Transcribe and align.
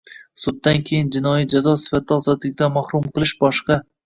Suddan 0.43 0.79
keyingi 0.87 1.11
jinoiy 1.15 1.45
jazo 1.51 1.75
sifatida 1.83 2.17
ozodlikdan 2.21 2.75
mahrum 2.79 3.07
qilish 3.15 3.37
boshqa 3.45 3.81